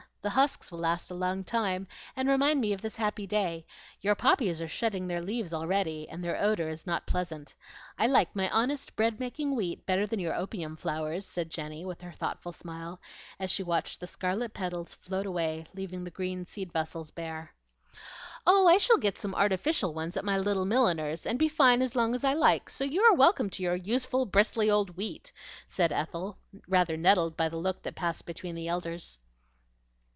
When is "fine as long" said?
21.49-22.13